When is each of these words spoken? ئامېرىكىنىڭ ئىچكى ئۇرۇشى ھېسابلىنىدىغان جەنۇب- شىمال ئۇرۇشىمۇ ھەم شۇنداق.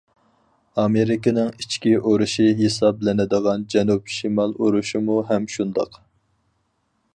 ئامېرىكىنىڭ 0.83 1.51
ئىچكى 1.63 1.93
ئۇرۇشى 1.97 2.47
ھېسابلىنىدىغان 2.63 3.67
جەنۇب- 3.75 4.11
شىمال 4.15 4.57
ئۇرۇشىمۇ 4.63 5.21
ھەم 5.29 5.49
شۇنداق. 5.57 6.01